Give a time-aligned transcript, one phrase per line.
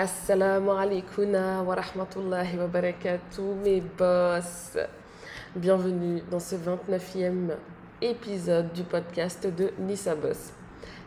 [0.00, 1.32] Assalamu alaikum
[1.66, 4.78] wa rahmatullahi wa barakatuh, mes boss.
[5.56, 7.56] Bienvenue dans ce 29e
[8.00, 10.52] épisode du podcast de Nissa Boss.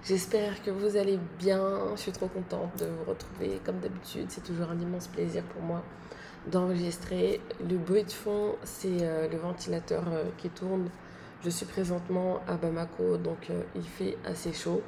[0.04, 1.62] J'espère que vous allez bien.
[1.96, 3.62] Je suis trop contente de vous retrouver.
[3.66, 5.82] Comme d'habitude, c'est toujours un immense plaisir pour moi
[6.48, 7.40] d'enregistrer.
[7.62, 10.90] Le bruit de fond, c'est euh, le ventilateur euh, qui tourne.
[11.46, 14.82] Je suis présentement à Bamako, donc euh, il fait assez chaud.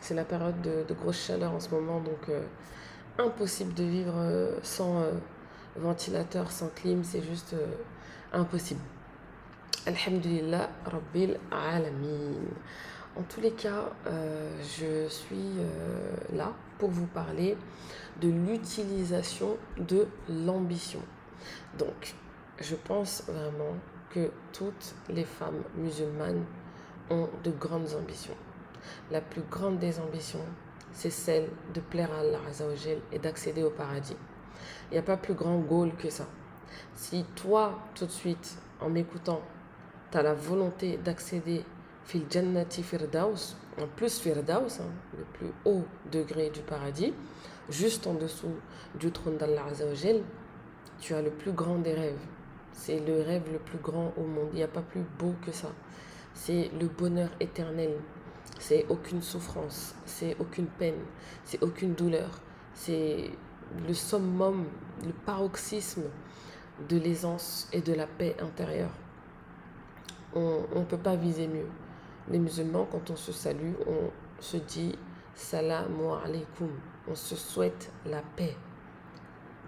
[0.00, 2.30] C'est la période de, de, grosse chaleur en ce moment, donc
[3.18, 5.12] impossible de vivre euh, sans euh,
[5.76, 7.66] ventilateur, sans clim, c'est juste euh,
[8.32, 8.80] impossible.
[9.86, 12.34] Alhamdulillah, Rabbil Alamin.
[13.16, 15.58] En tous les cas, je suis
[16.32, 17.58] là pour vous parler
[18.22, 21.00] de l'utilisation de l'ambition.
[21.78, 22.14] Donc,
[22.58, 23.74] je pense vraiment
[24.08, 26.44] que toutes les femmes musulmanes
[27.10, 28.36] ont de grandes ambitions.
[29.10, 30.46] La plus grande des ambitions,
[30.92, 32.40] c'est celle de plaire à Allah
[33.12, 34.16] et d'accéder au paradis.
[34.90, 36.26] Il n'y a pas plus grand goal que ça.
[36.94, 39.42] Si toi, tout de suite, en m'écoutant,
[40.10, 41.64] tu as la volonté d'accéder
[42.04, 47.14] fil jannati firdaus, en plus firdaus, hein, le plus haut degré du paradis,
[47.70, 48.56] juste en dessous
[48.98, 49.66] du trône d'Allah
[51.00, 52.20] tu as le plus grand des rêves.
[52.72, 54.50] C'est le rêve le plus grand au monde.
[54.52, 55.68] Il n'y a pas plus beau que ça.
[56.32, 57.90] C'est le bonheur éternel
[58.62, 61.00] c'est aucune souffrance, c'est aucune peine,
[61.44, 62.30] c'est aucune douleur.
[62.74, 63.32] C'est
[63.88, 64.66] le summum,
[65.04, 66.04] le paroxysme
[66.88, 68.92] de l'aisance et de la paix intérieure.
[70.36, 71.66] On ne peut pas viser mieux.
[72.28, 74.10] Les musulmans, quand on se salue, on
[74.40, 74.96] se dit
[75.34, 76.70] salam alaikum.
[77.08, 78.56] On se souhaite la paix.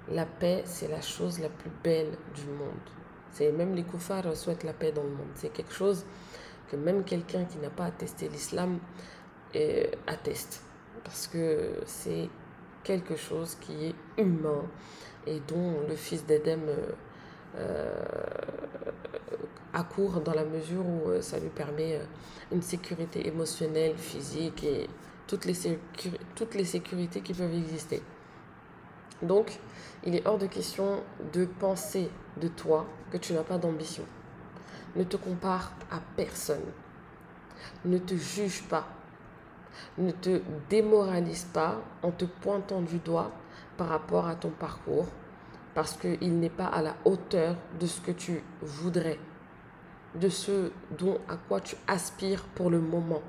[0.09, 2.87] La paix, c'est la chose la plus belle du monde.
[3.33, 5.33] C'est même les koufars souhaitent la paix dans le monde.
[5.35, 6.07] C'est quelque chose
[6.77, 8.79] même quelqu'un qui n'a pas attesté l'islam
[9.57, 10.63] euh, atteste.
[11.03, 12.29] Parce que c'est
[12.83, 14.63] quelque chose qui est humain
[15.27, 16.93] et dont le fils d'Edem euh,
[17.57, 18.05] euh,
[19.73, 22.01] accourt dans la mesure où ça lui permet
[22.53, 24.89] une sécurité émotionnelle, physique et
[25.27, 28.03] toutes les sécurités qui peuvent exister.
[29.23, 29.59] Donc,
[30.05, 31.03] il est hors de question
[31.33, 32.11] de penser
[32.41, 34.05] de toi que tu n'as pas d'ambition.
[34.97, 36.65] Ne te compare à personne.
[37.85, 38.87] Ne te juge pas.
[39.99, 40.41] Ne te
[40.71, 43.33] démoralise pas en te pointant du doigt
[43.77, 45.09] par rapport à ton parcours
[45.75, 49.19] parce qu'il n'est pas à la hauteur de ce que tu voudrais,
[50.15, 53.23] de ce dont à quoi tu aspires pour le moment.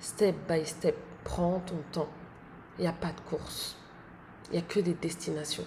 [0.00, 2.10] Step by step, prends ton temps.
[2.78, 3.76] Il n'y a pas de course.
[4.50, 5.64] Il n'y a que des destinations.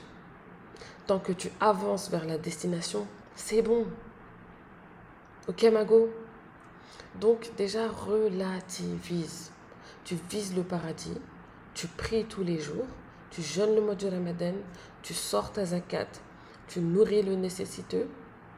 [1.07, 3.87] Tant que tu avances vers la destination, c'est bon.
[5.47, 6.09] Ok, Mago
[7.21, 9.51] Donc, déjà, relativise.
[10.03, 11.17] Tu vises le paradis,
[11.73, 12.85] tu pries tous les jours,
[13.29, 14.55] tu jeûnes le mois du Ramadan,
[15.01, 16.07] tu sors ta zakat,
[16.67, 18.09] tu nourris le nécessiteux.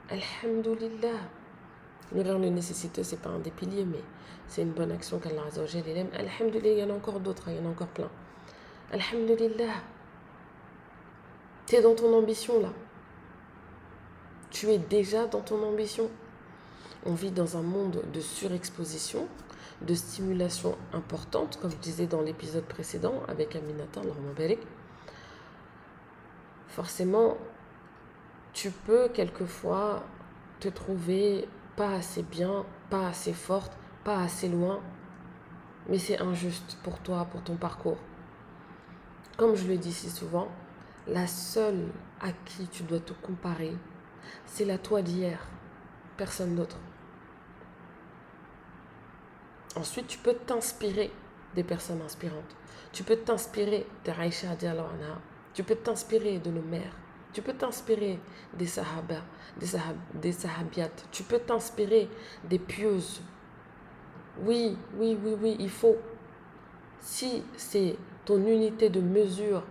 [0.09, 1.19] Alhamdulillah.
[2.11, 4.01] Nourrir le nécessiteux, c'est pas un des piliers, mais
[4.47, 5.43] c'est une bonne action qu'Allah
[5.95, 6.09] aime.
[6.13, 8.09] Alhamdulillah, il y en a encore d'autres, hein, il y en a encore plein.
[8.91, 9.75] Alhamdulillah.
[11.67, 12.69] Tu es dans ton ambition là.
[14.49, 16.09] Tu es déjà dans ton ambition.
[17.05, 19.27] On vit dans un monde de surexposition,
[19.81, 24.01] de stimulation importante, comme je disais dans l'épisode précédent avec Aminata,
[24.37, 24.59] Barik.
[26.67, 27.37] Forcément,
[28.51, 30.03] tu peux quelquefois
[30.59, 33.71] te trouver pas assez bien, pas assez forte,
[34.03, 34.81] pas assez loin,
[35.87, 37.97] mais c'est injuste pour toi, pour ton parcours.
[39.37, 40.49] Comme je le dis si souvent,
[41.07, 41.87] la seule
[42.19, 43.73] à qui tu dois te comparer,
[44.45, 45.39] c'est la toi d'hier,
[46.17, 46.75] personne d'autre.
[49.75, 51.11] Ensuite, tu peux t'inspirer
[51.55, 52.55] des personnes inspirantes.
[52.91, 55.19] Tu peux t'inspirer de Raïcha Anha.
[55.53, 56.95] Tu peux t'inspirer de nos mères.
[57.33, 58.19] Tu peux t'inspirer
[58.53, 59.21] des sahaba,
[59.59, 60.67] des, sahab.
[61.11, 62.09] Tu peux t'inspirer
[62.43, 63.21] des pieuses.
[64.41, 65.97] Oui, oui, oui, oui, il faut.
[66.99, 69.63] Si c'est ton unité de mesure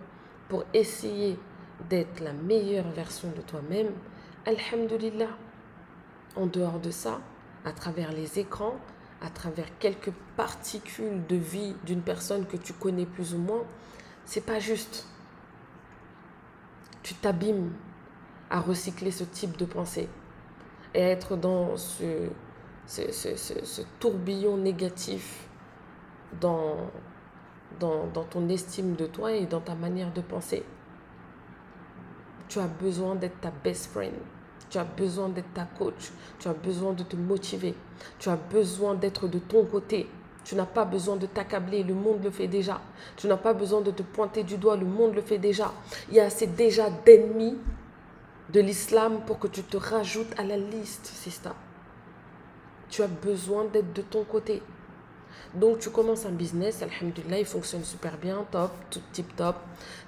[0.47, 1.37] pour essayer
[1.89, 3.91] d'être la meilleure version de toi-même,
[4.45, 5.29] Alhamdulillah.
[6.35, 7.19] En dehors de ça,
[7.65, 8.77] à travers les écrans,
[9.21, 13.63] à travers quelques particules de vie d'une personne que tu connais plus ou moins,
[14.25, 15.05] c'est pas juste.
[17.03, 17.71] Tu t'abîmes
[18.49, 20.09] à recycler ce type de pensée
[20.93, 22.29] et à être dans ce,
[23.99, 25.47] tourbillon négatif
[26.39, 26.91] dans
[27.79, 30.63] ton estime de toi et dans ta manière de penser.
[32.47, 34.13] Tu as besoin d'être ta best friend.
[34.69, 36.11] Tu as besoin d'être ta coach.
[36.39, 37.75] Tu as besoin de te motiver.
[38.19, 40.07] Tu as besoin d'être de ton côté.
[40.43, 42.81] Tu n'as pas besoin de t'accabler, le monde le fait déjà.
[43.17, 45.73] Tu n'as pas besoin de te pointer du doigt, le monde le fait déjà.
[46.09, 47.57] Il y a assez déjà d'ennemis
[48.51, 51.55] de l'islam pour que tu te rajoutes à la liste, ça.
[52.89, 54.63] Tu as besoin d'être de ton côté.
[55.53, 59.55] Donc tu commences un business, alhamdulillah, il fonctionne super bien, top, tout tip top.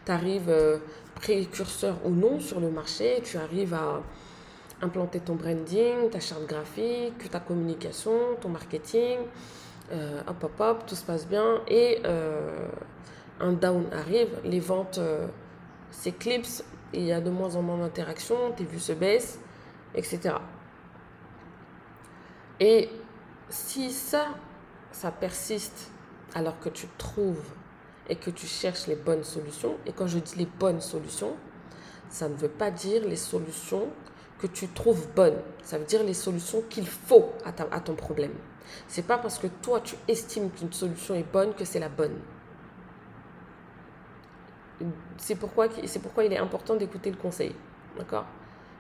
[0.06, 0.80] Tu arrives euh,
[1.16, 4.02] précurseur ou non sur le marché, tu arrives à
[4.82, 9.20] implanter ton branding, ta charte graphique, ta communication, ton marketing,
[9.92, 12.68] euh, hop hop hop, tout se passe bien et euh,
[13.40, 15.00] un down arrive, les ventes
[15.92, 16.64] s'éclipsent,
[16.94, 19.40] il y a de moins en moins d'interactions, tes vues se baissent,
[19.96, 20.36] etc.
[22.60, 22.90] Et
[23.50, 24.28] si ça,
[24.92, 25.90] ça persiste
[26.34, 27.44] alors que tu trouves
[28.10, 31.36] et que tu cherches les bonnes solutions, et quand je dis les bonnes solutions,
[32.10, 33.88] ça ne veut pas dire les solutions
[34.42, 35.40] que tu trouves bonnes.
[35.64, 38.34] Ça veut dire les solutions qu'il faut à, ton problème.
[38.88, 42.16] C'est pas parce que toi tu estimes qu'une solution est bonne que c'est la bonne.
[45.18, 45.68] C'est pourquoi,
[46.02, 47.56] pourquoi il est important d'écouter le conseil.
[47.98, 48.26] D'accord?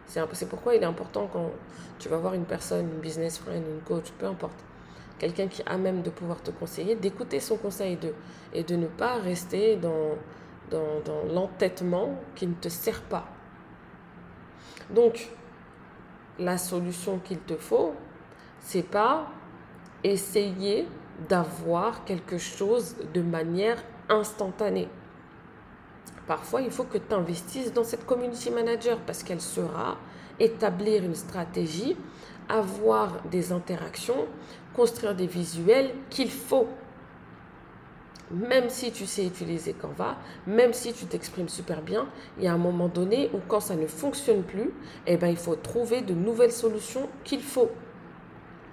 [0.08, 1.52] C'est pourquoi il est important quand
[2.00, 4.58] tu vas voir une personne, une business friend, une coach, peu importe,
[5.20, 8.14] quelqu'un qui a même de pouvoir te conseiller, d'écouter son conseil de,
[8.52, 10.18] et de ne pas rester dans,
[10.72, 13.28] dans, dans l'entêtement qui ne te sert pas.
[14.90, 15.30] Donc,
[16.42, 17.94] la solution qu'il te faut,
[18.60, 19.28] c'est pas
[20.04, 20.88] essayer
[21.30, 23.78] d'avoir quelque chose de manière
[24.10, 24.88] instantanée.
[26.28, 29.98] Parfois, il faut que tu investisses dans cette community manager parce qu'elle sera
[30.40, 31.96] établir une stratégie,
[32.50, 34.28] avoir des interactions,
[34.74, 36.68] construire des visuels qu'il faut.
[38.32, 40.16] Même si tu sais utiliser Canva,
[40.48, 42.08] même si tu t'exprimes super bien,
[42.38, 44.72] il y a un moment donné où quand ça ne fonctionne plus,
[45.06, 47.70] eh ben, il faut trouver de nouvelles solutions qu'il faut.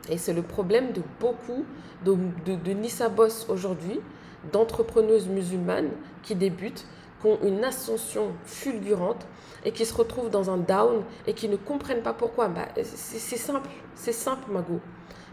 [0.08, 1.64] Et c'est le problème de beaucoup
[2.04, 4.00] de, Nissa Boss aujourd'hui,
[4.52, 5.90] d'entrepreneuses musulmanes
[6.22, 6.86] qui débutent,
[7.20, 9.26] qui ont une ascension fulgurante
[9.64, 12.46] et qui se retrouvent dans un down et qui ne comprennent pas pourquoi.
[12.46, 14.80] Bah, c'est simple, c'est simple, Mago.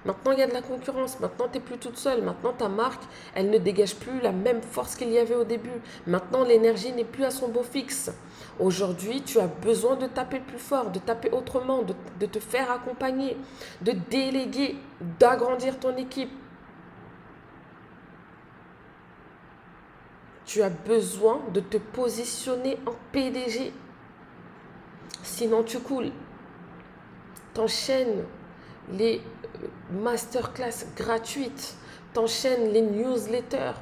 [0.06, 1.19] Maintenant, il y a de la concurrence.
[1.19, 2.22] Maintenant, tu n'es plus toute seule.
[2.22, 3.02] Maintenant, ta marque,
[3.34, 5.81] elle ne dégage plus la même force qu'il y avait au début.
[6.06, 8.12] Maintenant, l'énergie n'est plus à son beau fixe.
[8.60, 13.36] Aujourd'hui, tu as besoin de taper plus fort, de taper autrement, de, te faire accompagner,
[13.81, 14.78] de déléguer,
[15.19, 16.31] d'agrandir ton équipe.
[20.46, 23.74] Tu as besoin de te positionner en PDG.
[25.24, 26.12] Sinon, tu coules.
[27.56, 28.24] T'enchaînes
[28.92, 29.22] les
[29.92, 31.75] masterclass gratuites,
[32.13, 33.74] t'enchaînes les newsletters,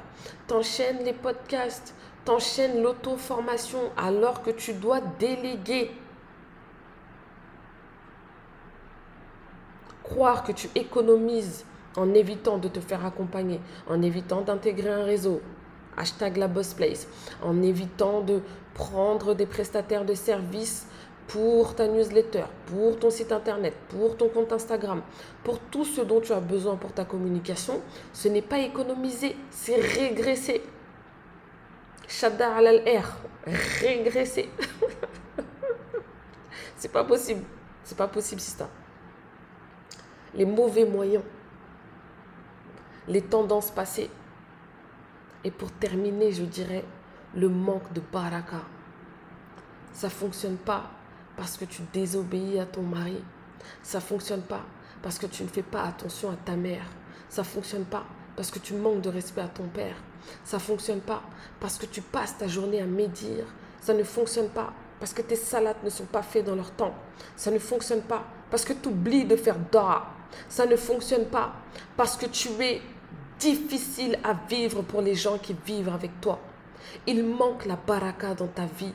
[0.46, 1.94] t'enchaînes les podcasts,
[2.24, 5.90] t'enchaînes l'auto-formation alors que tu dois déléguer.
[10.02, 11.64] Croire que tu économises
[11.96, 15.40] en évitant de te faire accompagner, en évitant d'intégrer un réseau,
[15.96, 17.08] hashtag la place,
[17.42, 18.40] en évitant de
[18.74, 20.86] prendre des prestataires de services
[21.28, 25.02] pour ta newsletter, pour ton site internet, pour ton compte Instagram,
[25.42, 27.80] pour tout ce dont tu as besoin pour ta communication,
[28.12, 30.62] ce n'est pas économiser, c'est régresser.
[32.06, 33.16] Shadda al air,
[33.80, 34.50] régresser.
[36.76, 37.42] c'est pas possible.
[37.82, 38.68] C'est pas possible, Sista.
[40.34, 41.22] Les mauvais moyens,
[43.08, 44.10] les tendances passées.
[45.42, 46.84] Et pour terminer, je dirais
[47.34, 48.62] le manque de baraka.
[49.92, 50.90] Ça fonctionne pas
[51.36, 53.22] parce que tu désobéis à ton mari.
[53.82, 54.64] Ça fonctionne pas
[55.02, 56.86] parce que tu ne fais pas attention à ta mère.
[57.28, 58.04] Ça fonctionne pas
[58.36, 59.96] parce que tu manques de respect à ton père.
[60.44, 61.22] Ça fonctionne pas
[61.60, 63.46] parce que tu passes ta journée à médire.
[63.80, 66.94] Ça ne fonctionne pas parce que tes salades ne sont pas faites dans leur temps.
[67.36, 70.10] Ça ne fonctionne pas parce que tu oublies de faire dora.
[70.48, 71.54] Ça ne fonctionne pas
[71.96, 72.80] parce que tu es
[73.38, 76.38] difficile à vivre pour les gens qui vivent avec toi.
[77.06, 78.94] Il manque la baraka dans ta vie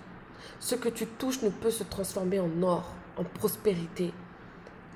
[0.60, 4.13] ce que tu touches ne peut se transformer en or, en prospérité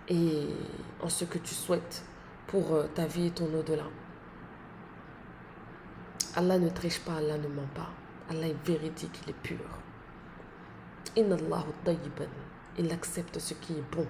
[0.09, 0.47] et
[1.01, 2.03] en ce que tu souhaites
[2.47, 3.85] pour euh, ta vie et ton au-delà.
[6.35, 7.89] Allah ne triche pas, Allah ne ment pas.
[8.29, 9.59] Allah est véridique, il est pur.
[11.15, 14.07] Il accepte ce qui est bon.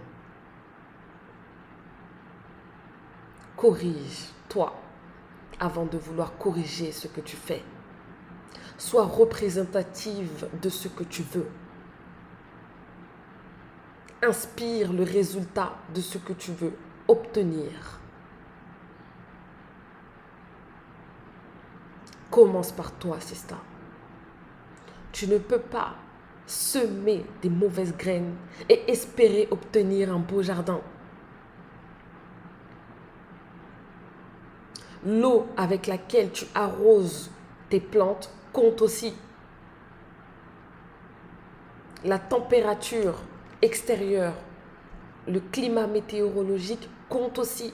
[3.58, 4.74] Corrige, toi,
[5.60, 7.64] avant de vouloir corriger ce que tu fais.
[8.78, 11.48] Sois représentative de ce que tu veux.
[14.22, 16.74] Inspire le résultat de ce que tu veux
[17.08, 18.00] obtenir.
[22.32, 23.58] Commence par toi, Sista.
[25.12, 25.96] Tu ne peux pas
[26.48, 28.36] semer des mauvaises graines
[28.70, 30.82] et espérer obtenir un beau jardin.
[35.06, 37.30] L'eau avec laquelle tu arroses
[37.74, 39.16] tes plantes compte aussi.
[42.06, 43.16] La température
[43.64, 44.36] extérieure,
[45.28, 47.74] le climat météorologique compte aussi.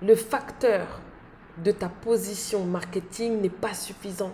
[0.00, 1.02] Le facteur
[1.58, 4.32] de ta position marketing n'est pas suffisant.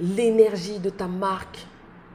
[0.00, 1.66] L'énergie de ta marque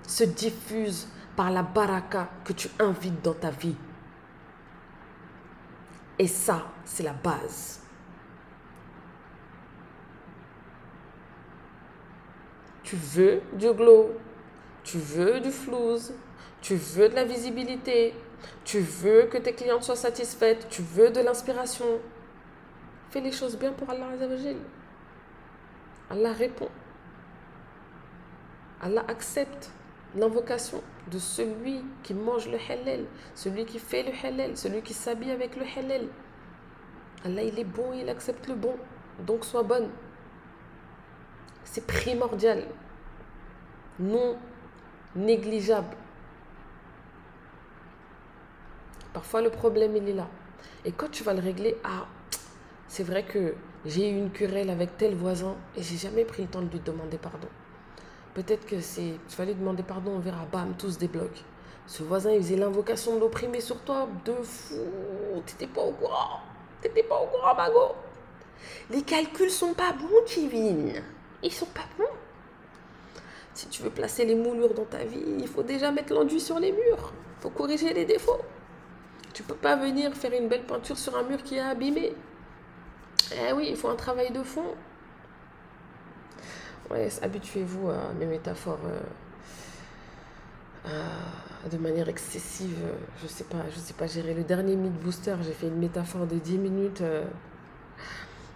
[0.08, 3.76] se diffuse par la baraka que tu invites dans ta vie.
[6.18, 7.82] Et ça, c'est la base.
[12.92, 14.18] Tu veux du glow,
[14.84, 16.14] tu veux du flouze,
[16.62, 18.14] tu veux de la visibilité,
[18.66, 21.86] tu veux que tes clientes soient satisfaites, tu veux de l'inspiration.
[23.10, 24.58] Fais les choses bien pour Allah Azzawajal.
[26.10, 26.68] Allah répond.
[28.82, 29.72] Allah accepte
[30.14, 33.06] l'invocation de celui qui mange le halal,
[33.36, 36.08] celui qui fait le halal, celui qui s'habille avec le halal.
[37.24, 38.76] Allah, il est bon, il accepte le bon.
[39.26, 39.88] Donc sois bonne.
[41.72, 42.66] C'est primordial.
[43.98, 44.36] Non
[45.16, 45.96] négligeable.
[49.14, 50.28] Parfois, le problème, il est là.
[50.84, 52.08] Et quand tu vas le régler, ah,
[52.90, 56.50] c'est vrai que j'ai eu une querelle avec tel voisin et j'ai jamais pris le
[56.50, 57.48] temps de lui demander pardon.
[58.34, 59.14] Peut-être que c'est.
[59.30, 61.42] Tu vas lui demander pardon, on verra, bam, tout se débloque.
[61.88, 64.76] Ce voisin, il faisait l'invocation de l'opprimé sur toi, de fou.
[65.46, 66.42] T'étais pas au courant.
[66.82, 67.96] T'étais pas au courant, Mago.
[68.90, 71.02] Les calculs sont pas bons, Kevin.
[71.44, 72.06] Ils sont pas bons.
[73.54, 76.60] Si tu veux placer les moulures dans ta vie, il faut déjà mettre l'enduit sur
[76.60, 77.14] les murs.
[77.40, 78.40] Il faut corriger les défauts.
[79.34, 82.14] Tu peux pas venir faire une belle peinture sur un mur qui est abîmé.
[83.34, 84.76] Eh oui, il faut un travail de fond.
[86.90, 89.00] Ouais, habituez-vous à mes métaphores euh,
[91.72, 92.78] de manière excessive.
[93.22, 94.34] Je sais pas, je sais pas gérer.
[94.34, 97.24] Le dernier Meat Booster, j'ai fait une métaphore de 10 minutes euh,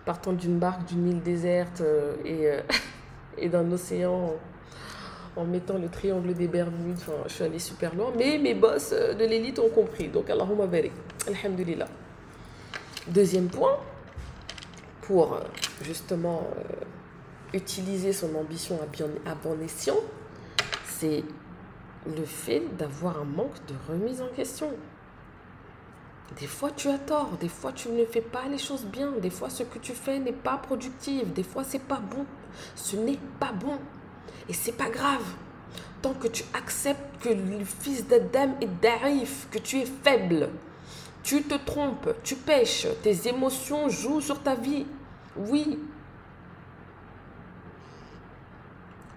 [0.05, 2.49] partant d'une barque d'une île déserte euh, et,
[3.37, 4.33] et d'un océan
[5.35, 6.97] en mettant le triangle des Bermudes.
[6.97, 10.07] Enfin, je suis allée super loin, mais mes boss de l'élite ont compris.
[10.07, 10.93] Donc, Allahumma barik.
[11.27, 11.87] Alhamdulillah.
[13.07, 13.77] Deuxième point,
[15.01, 15.39] pour
[15.81, 16.47] justement
[17.53, 19.97] utiliser son ambition à, bien, à bon escient,
[20.85, 21.23] c'est
[22.05, 24.69] le fait d'avoir un manque de remise en question.
[26.39, 29.29] Des fois tu as tort, des fois tu ne fais pas les choses bien, des
[29.29, 32.25] fois ce que tu fais n'est pas productif, des fois c'est pas bon.
[32.75, 33.77] Ce n'est pas bon.
[34.49, 35.25] Et c'est pas grave.
[36.01, 40.49] Tant que tu acceptes que le fils d'Adam est daif, que tu es faible,
[41.23, 44.85] tu te trompes, tu pêches, tes émotions jouent sur ta vie.
[45.35, 45.79] Oui,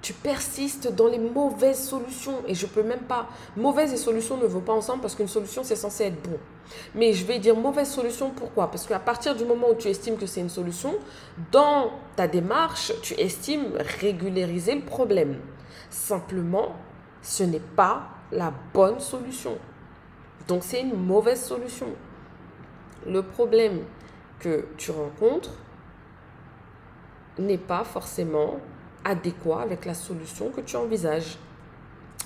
[0.00, 2.42] tu persistes dans les mauvaises solutions.
[2.46, 3.28] Et je peux même pas.
[3.56, 6.38] Mauvaise et solution ne vont pas ensemble parce qu'une solution, c'est censé être bon.
[6.94, 8.70] Mais je vais dire mauvaise solution, pourquoi?
[8.70, 10.94] Parce qu'à partir du moment où tu estimes que c'est une solution,
[11.50, 15.38] dans ta démarche, tu estimes régulariser le problème.
[15.90, 16.76] Simplement,
[17.22, 19.56] ce n'est pas la bonne solution.
[20.46, 21.88] Donc c'est une mauvaise solution.
[23.06, 23.80] Le problème
[24.38, 25.52] que tu rencontres
[27.38, 28.58] n'est pas forcément
[29.08, 31.38] adéquat avec la solution que tu envisages.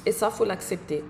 [0.04, 1.04] Et ça, faut l'accepter.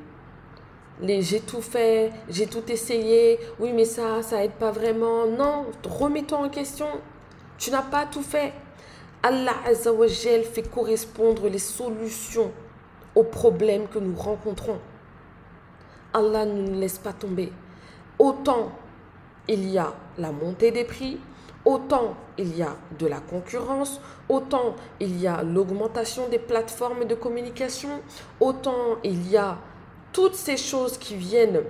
[1.01, 5.27] J'ai tout fait, j'ai tout essayé, oui mais ça, ça aide pas vraiment.
[5.27, 6.87] Non, remets-toi en question.
[7.59, 8.53] Tu n'as pas tout fait.
[9.23, 12.53] Allah Azzawajal fait correspondre les solutions
[13.15, 14.79] aux problèmes que nous rencontrons.
[16.13, 17.53] Allah ne nous laisse pas tomber.
[18.19, 18.73] Autant
[19.49, 21.19] il y a la montée des prix,
[21.65, 27.15] Autant il y a de la concurrence, autant il y a l'augmentation des plateformes de
[27.15, 28.01] communication,
[28.41, 29.59] autant il y a
[30.13, 31.63] toutes ces choses qui viennent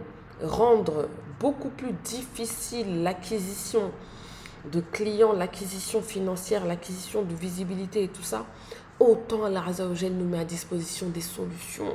[0.43, 1.09] rendre
[1.39, 3.91] beaucoup plus difficile l'acquisition
[4.73, 8.47] de clients, l'acquisition financière, l'acquisition de visibilité et tout ça,
[9.01, 9.63] autant la
[10.11, 11.93] nous met à disposition des solutions.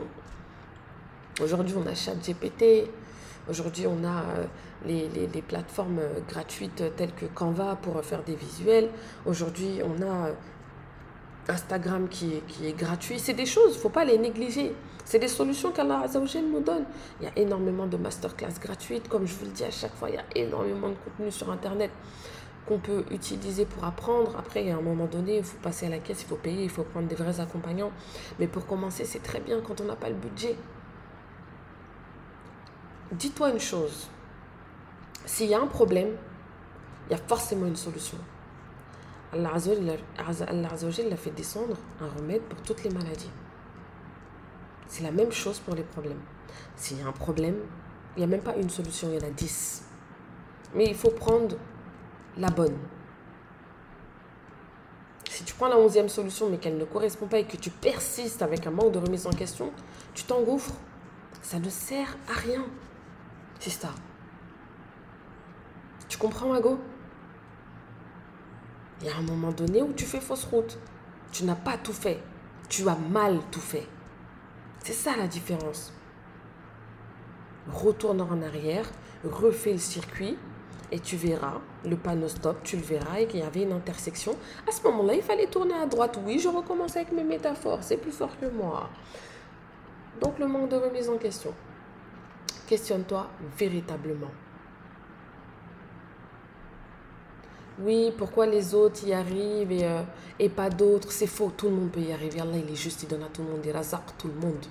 [1.41, 2.89] Aujourd'hui, on a ChatGPT,
[3.49, 4.45] aujourd'hui, on a euh,
[4.85, 8.89] les, plateformes euh, gratuites telles que Canva pour faire des visuels.
[9.25, 10.33] Aujourd'hui, on a euh,
[11.47, 13.19] Instagram qui est, qui est gratuit.
[13.19, 14.73] C'est des choses, il ne faut pas les négliger.
[15.05, 16.83] C'est des solutions qu'Allah nous donne.
[17.21, 19.07] Il y a énormément de masterclass gratuites.
[19.07, 21.49] Comme je vous le dis à chaque fois, il y a énormément de contenu sur
[21.49, 21.91] Internet
[22.67, 24.35] qu'on peut utiliser pour apprendre.
[24.37, 26.69] Après, à un moment donné, il faut passer à la caisse, il faut payer, il
[26.69, 27.91] faut prendre des vrais accompagnants.
[28.39, 30.57] Mais pour commencer, c'est très bien quand on n'a pas le budget.
[33.11, 34.09] Dis-toi une chose,
[35.25, 36.09] s'il y a un problème,
[37.07, 38.17] il y a forcément une solution.
[39.31, 43.31] Allah Azzawajal a fait descendre un remède pour toutes les maladies.
[44.87, 46.19] C'est la même chose pour les problèmes.
[46.75, 47.55] S'il y a un problème,
[48.15, 49.83] il n'y a même pas une solution, il y en a dix.
[50.75, 51.55] Mais il faut prendre
[52.37, 52.77] la bonne.
[55.29, 58.41] Si tu prends la onzième solution mais qu'elle ne correspond pas et que tu persistes
[58.41, 59.71] avec un manque de remise en question,
[60.13, 60.73] tu t'engouffres.
[61.41, 62.65] Ça ne sert à rien.
[63.59, 63.89] C'est ça.
[66.07, 66.79] Tu comprends, Mago
[69.01, 70.77] Il y a un moment donné où tu fais fausse route.
[71.31, 72.19] Tu n'as pas tout fait.
[72.69, 73.87] Tu as mal tout fait.
[74.83, 75.93] C'est ça la différence.
[77.71, 78.89] Retourne en arrière,
[79.25, 80.37] refais le circuit
[80.91, 84.37] et tu verras le panneau stop, tu le verras et qu'il y avait une intersection.
[84.67, 86.17] À ce moment-là, il fallait tourner à droite.
[86.25, 88.89] Oui, je recommence avec mes métaphores, c'est plus fort que moi.
[90.21, 91.53] Donc le manque de remise en question.
[92.67, 94.31] Questionne-toi véritablement.
[97.79, 100.01] Oui, pourquoi les autres y arrivent et, euh,
[100.37, 101.11] et pas d'autres?
[101.11, 102.41] C'est faux, tout le monde peut y arriver.
[102.41, 104.65] Allah, il est juste, il donne à tout le monde, il razak tout le monde.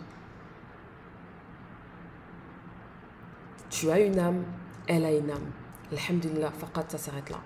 [3.71, 4.45] Tu as une âme,
[4.87, 5.50] elle a une âme.
[5.93, 7.41] Alhamdulillah, faqat, ça s'arrête là.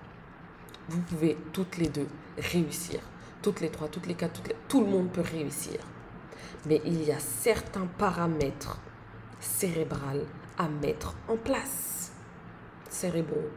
[0.89, 2.99] Vous pouvez toutes les deux réussir.
[3.41, 5.79] Toutes les trois, toutes les quatre, tout le monde peut réussir.
[6.65, 8.79] Mais il y a certains paramètres
[9.41, 10.25] cérébrales
[10.57, 12.13] à mettre en place.
[12.89, 13.49] Cérébraux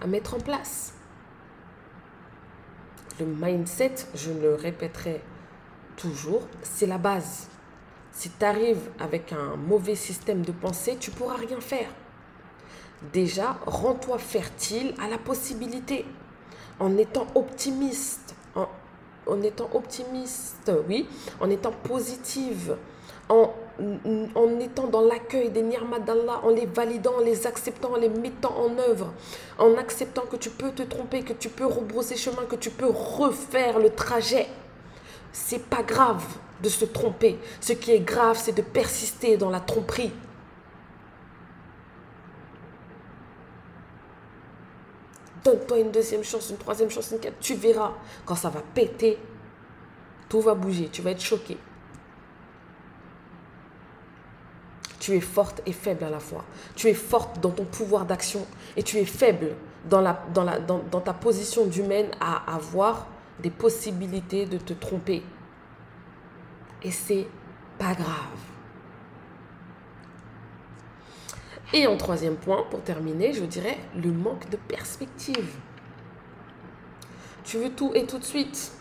[0.00, 0.94] à mettre en place.
[3.18, 5.22] Le mindset, je le répéterai
[5.96, 7.48] toujours, c'est la base.
[8.10, 11.88] Si tu arrives avec un mauvais système de pensée, tu pourras rien faire.
[13.12, 16.04] Déjà, rends-toi fertile à la possibilité
[16.80, 18.68] en étant optimiste, en,
[19.26, 21.08] en étant optimiste, oui,
[21.40, 22.76] en étant positive,
[23.28, 28.08] en, en étant dans l'accueil des d'Allah, en les validant, en les acceptant, en les
[28.08, 29.12] mettant en œuvre,
[29.58, 32.88] en acceptant que tu peux te tromper, que tu peux rebrousser chemin, que tu peux
[32.88, 34.46] refaire le trajet.
[35.32, 36.24] C'est pas grave
[36.62, 37.38] de se tromper.
[37.60, 40.12] Ce qui est grave, c'est de persister dans la tromperie.
[45.44, 47.40] Donne-toi une deuxième chance, une troisième chance, une quatrième.
[47.40, 47.92] Tu verras,
[48.24, 49.18] quand ça va péter,
[50.28, 50.88] tout va bouger.
[50.90, 51.58] Tu vas être choqué.
[55.04, 56.46] Tu es forte et faible à la fois.
[56.76, 59.50] Tu es forte dans ton pouvoir d'action et tu es faible
[59.84, 60.02] dans,
[61.04, 63.06] ta position d'humaine à avoir
[63.38, 65.22] des possibilités de te tromper.
[66.82, 67.26] Et c'est
[67.78, 68.40] pas grave.
[71.74, 75.52] Et en troisième point, pour terminer, je dirais le manque de perspective.
[77.44, 78.72] Tu veux tout et tout de suite,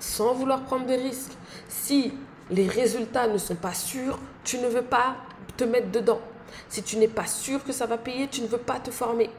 [0.00, 1.32] sans vouloir prendre des risques.
[1.66, 2.12] Si
[2.50, 5.16] les résultats ne sont pas sûrs, tu ne veux pas
[5.56, 6.20] te mettre dedans.
[6.68, 9.30] Si tu n'es pas sûr que ça va payer, tu ne veux pas te former.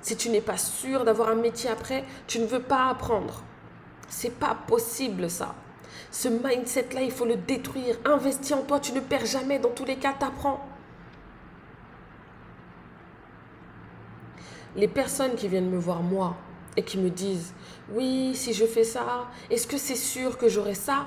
[0.00, 3.42] Si tu n'es pas sûr d'avoir un métier après, tu ne veux pas apprendre.
[4.08, 5.54] C'est pas possible ça.
[6.10, 7.96] Ce mindset-là, il faut le détruire.
[8.04, 9.58] Investis en toi, tu ne perds jamais.
[9.58, 10.64] Dans tous les cas, t'apprends.
[14.76, 16.36] Les personnes qui viennent me voir moi
[16.76, 17.52] et qui me disent
[17.92, 21.06] oui, si je fais ça, est-ce que c'est sûr que j'aurai ça?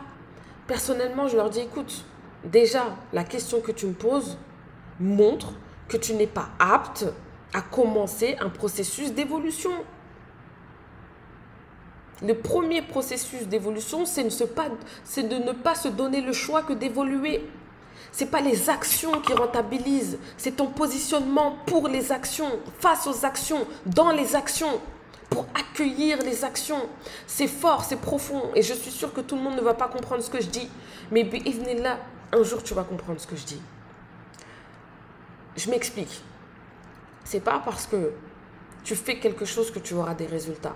[0.69, 2.05] Personnellement, je leur dis écoute,
[2.43, 4.37] déjà, la question que tu me poses
[4.99, 5.53] montre
[5.87, 7.05] que tu n'es pas apte
[7.55, 9.71] à commencer un processus d'évolution.
[12.21, 17.49] Le premier processus d'évolution, c'est de ne pas se donner le choix que d'évoluer.
[18.11, 23.25] Ce n'est pas les actions qui rentabilisent, c'est ton positionnement pour les actions, face aux
[23.25, 24.79] actions, dans les actions,
[25.29, 26.89] pour accueillir les actions.
[27.27, 28.51] C'est fort, c'est profond.
[28.55, 30.47] Et je suis sûre que tout le monde ne va pas comprendre ce que je
[30.47, 30.69] dis.
[31.11, 31.23] Mais
[31.75, 31.99] là,
[32.33, 33.61] un jour, tu vas comprendre ce que je dis.
[35.55, 36.21] Je m'explique.
[37.23, 38.13] C'est pas parce que
[38.83, 40.75] tu fais quelque chose que tu auras des résultats.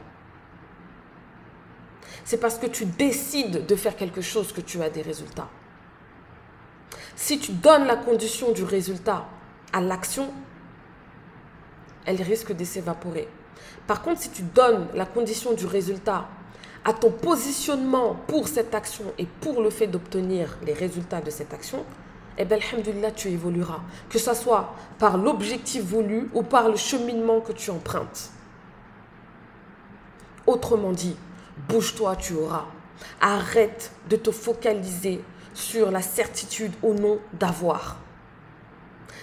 [2.25, 5.49] C'est parce que tu décides de faire quelque chose que tu as des résultats.
[7.15, 9.25] Si tu donnes la condition du résultat
[9.71, 10.31] à l'action,
[12.05, 13.27] elle risque de s'évaporer.
[13.87, 16.27] Par contre, si tu donnes la condition du résultat
[16.85, 21.53] à ton positionnement pour cette action et pour le fait d'obtenir les résultats de cette
[21.53, 21.85] action,
[22.37, 23.81] eh bien, alhamdulillah, tu évolueras.
[24.09, 28.31] Que ce soit par l'objectif voulu ou par le cheminement que tu empruntes.
[30.47, 31.15] Autrement dit,
[31.69, 32.65] bouge-toi, tu auras.
[33.21, 37.97] Arrête de te focaliser sur la certitude ou non d'avoir.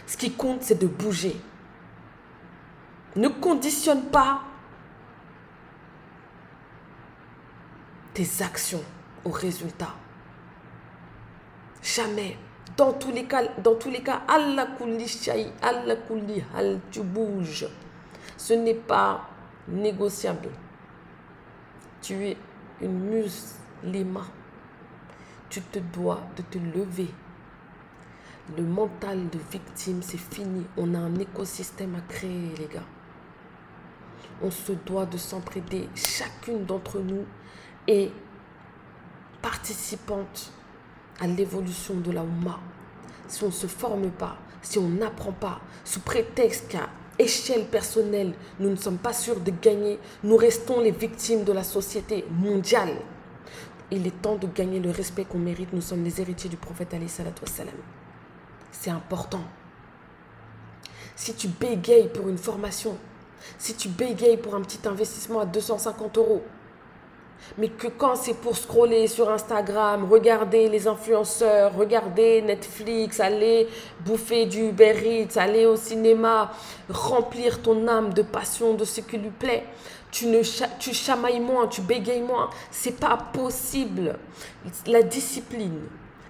[0.07, 1.37] Ce qui compte, c'est de bouger.
[3.17, 4.43] Ne conditionne pas
[8.15, 8.85] tes actions
[9.25, 9.95] au résultat.
[11.83, 12.37] Jamais.
[12.77, 15.07] Dans tous les cas, dans tous les cas, Allah kulli
[15.63, 17.67] Allah tu bouges.
[18.37, 19.29] Ce n'est pas
[19.69, 20.51] négociable.
[22.01, 22.37] Tu es
[22.81, 24.25] une musulmane.
[25.49, 27.11] Tu te dois de te lever.
[28.57, 30.65] Le mental de victime, c'est fini.
[30.77, 32.87] On a un écosystème à créer, les gars.
[34.43, 35.89] On se doit de s'entraider.
[35.95, 37.25] Chacune d'entre nous
[37.87, 38.11] est
[39.43, 40.53] participante
[41.21, 42.59] à l'évolution de la Oumma.
[43.29, 48.33] Si on ne se forme pas, si on n'apprend pas, sous prétexte qu'à échelle personnelle,
[48.59, 52.97] nous ne sommes pas sûrs de gagner, nous restons les victimes de la société mondiale.
[53.91, 55.73] Il est temps de gagner le respect qu'on mérite.
[55.73, 57.35] Nous sommes les héritiers du prophète Ali salam.
[58.71, 59.43] C'est important.
[61.17, 62.97] Si tu bégayes pour une formation,
[63.59, 66.43] si tu bégayes pour un petit investissement à 250 euros,
[67.59, 73.69] mais que quand c'est pour scroller sur Instagram, regarder les influenceurs, regarder Netflix, aller
[74.05, 76.53] bouffer du Uber Eats, aller au cinéma,
[76.89, 79.65] remplir ton âme de passion, de ce qui lui plaît,
[80.11, 80.43] tu, ne,
[80.79, 82.51] tu chamailles moins, tu bégayes moins.
[82.71, 84.19] C'est pas possible.
[84.87, 85.81] La discipline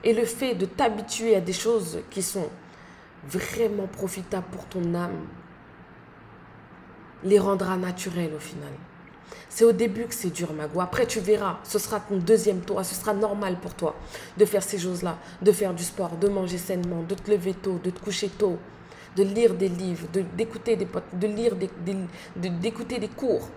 [0.02, 2.48] et le fait de t'habituer à des choses qui sont
[3.26, 5.26] vraiment profitables pour ton âme
[7.24, 8.72] les rendra naturelles au final.
[9.48, 10.80] C'est au début que c'est dur, Mago.
[10.80, 12.82] Après, tu verras, ce sera ton deuxième tour.
[12.84, 13.96] Ce sera normal pour toi
[14.38, 17.80] de faire ces choses-là, de faire du sport, de manger sainement, de te lever tôt,
[17.82, 18.58] de te coucher tôt,
[19.16, 20.06] de lire des livres,
[20.36, 21.68] d'écouter des de lire des,
[22.36, 23.48] d'écouter des cours,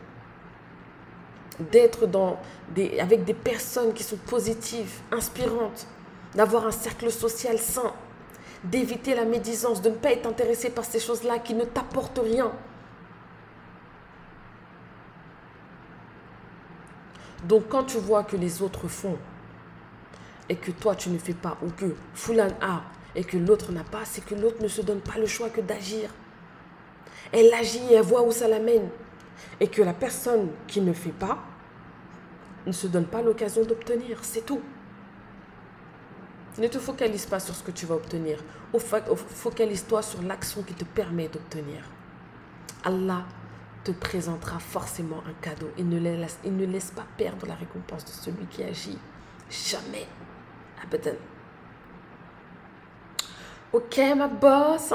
[1.72, 2.40] d'être dans
[2.74, 5.86] des, avec des personnes qui sont positives, inspirantes,
[6.34, 7.94] d'avoir un cercle social sain,
[8.64, 12.52] d'éviter la médisance, de ne pas être intéressé par ces choses-là qui ne t'apportent rien.
[17.48, 19.18] Donc quand tu vois que les autres font
[20.50, 22.84] et que toi tu ne fais pas ou que Fulan a
[23.16, 25.62] et que l'autre n'a pas, c'est que l'autre ne se donne pas le choix que
[25.62, 26.10] d'agir.
[27.32, 28.90] Elle agit elle voit où ça l'amène.
[29.60, 31.40] Et que la personne qui ne fait pas
[32.66, 34.20] ne se donne pas l'occasion d'obtenir.
[34.22, 34.62] C'est tout.
[36.58, 38.40] Ne te focalise pas sur ce que tu vas obtenir.
[38.78, 41.84] Focalise-toi sur l'action qui te permet d'obtenir.
[42.84, 43.26] Allah
[43.84, 45.70] te présentera forcément un cadeau.
[45.78, 48.98] Il ne, laisse, pas perdre la récompense de celui qui agit.
[49.50, 50.08] Jamais.
[50.84, 51.18] Abadan.
[53.72, 54.94] Ok, ma boss.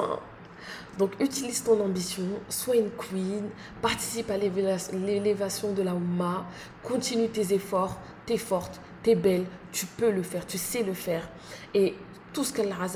[0.98, 3.48] Donc, utilise ton ambition, sois une queen,
[3.80, 6.44] participe à l'élévation de la Oumma,
[6.82, 11.28] continue tes efforts, t'es forte, t'es belle, tu peux le faire, tu sais le faire.
[11.72, 11.94] Et
[12.32, 12.88] tout ce qu'Allah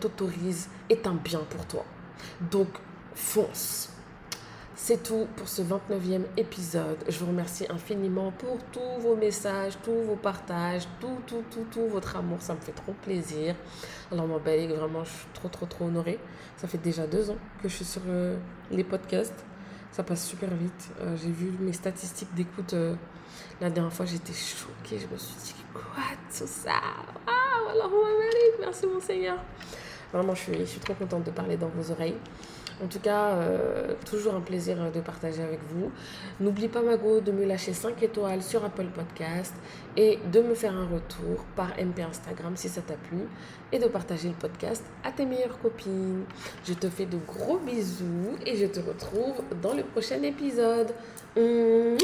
[0.00, 1.84] t'autorise est un bien pour toi.
[2.50, 2.68] Donc,
[3.14, 3.90] fonce.
[4.80, 6.98] C'est tout pour ce 29e épisode.
[7.08, 11.88] Je vous remercie infiniment pour tous vos messages, tous vos partages, tout, tout, tout, tout
[11.88, 12.40] votre amour.
[12.40, 13.56] Ça me fait trop plaisir.
[14.12, 16.20] Alors, mon belle, vraiment, je suis trop, trop, trop honorée.
[16.56, 18.38] Ça fait déjà deux ans que je suis sur euh,
[18.70, 19.44] les podcasts.
[19.90, 20.90] Ça passe super vite.
[21.00, 22.94] Euh, j'ai vu mes statistiques d'écoute euh,
[23.60, 24.06] la dernière fois.
[24.06, 25.00] J'étais choquée.
[25.00, 25.82] Je me suis dit, quoi,
[26.30, 26.80] tout ça?
[27.26, 27.90] Ah, alors,
[28.60, 29.38] merci, mon Seigneur.
[30.12, 32.16] Vraiment, je suis, je suis trop contente de parler dans vos oreilles.
[32.82, 35.90] En tout cas, euh, toujours un plaisir de partager avec vous.
[36.40, 39.54] N'oublie pas, Mago, de me lâcher 5 étoiles sur Apple Podcast
[39.96, 43.18] et de me faire un retour par MP Instagram si ça t'a plu
[43.72, 46.24] et de partager le podcast à tes meilleures copines.
[46.64, 50.92] Je te fais de gros bisous et je te retrouve dans le prochain épisode.
[51.36, 51.96] Hum.